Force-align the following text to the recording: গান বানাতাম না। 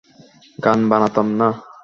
গান 0.59 0.79
বানাতাম 0.89 1.27
না। 1.39 1.47